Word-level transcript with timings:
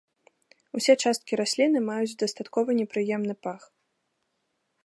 Усе 0.79 0.95
часткі 1.03 1.33
расліны 1.41 1.79
маюць 1.91 2.19
дастаткова 2.23 2.69
непрыемны 2.81 3.35
пах. 3.49 3.61